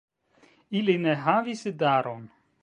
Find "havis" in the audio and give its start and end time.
1.27-1.63